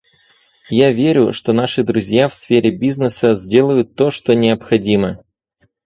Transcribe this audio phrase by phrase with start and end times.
[0.71, 5.23] Я верю, что наши друзья в сфере бизнеса сделают то, что необходимо.